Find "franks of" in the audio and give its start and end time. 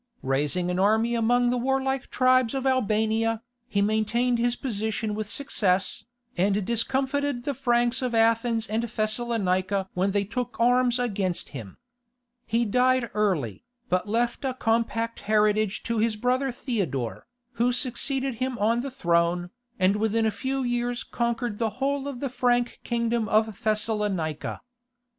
7.53-8.15